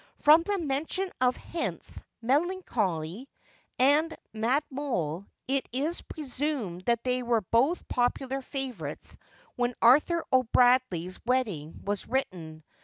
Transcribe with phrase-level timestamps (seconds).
[0.17, 3.29] From the mention of Hence, Melancholy,
[3.77, 9.15] and Mad Moll, it is presumed that they were both popular favourites
[9.57, 12.63] when Arthur O'Bradley's Wedding was written.